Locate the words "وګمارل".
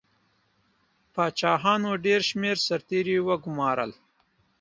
3.27-3.91